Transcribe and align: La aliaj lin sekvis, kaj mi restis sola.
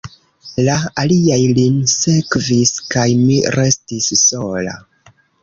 La 0.67 0.77
aliaj 1.01 1.37
lin 1.57 1.77
sekvis, 1.91 2.73
kaj 2.97 3.05
mi 3.21 3.37
restis 3.59 4.11
sola. 4.25 4.77